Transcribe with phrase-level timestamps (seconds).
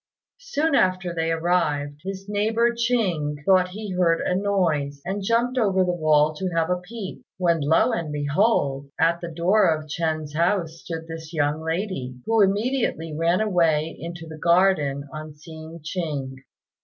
[0.39, 5.83] Soon after they arrived, his neighbour Ching thought he heard a noise, and jumped over
[5.83, 8.89] the wall to have a peep, when lo and behold!
[8.99, 14.25] at the door of Ch'ên's house stood this young lady, who immediately ran away into
[14.25, 16.35] the garden on seeing Ching.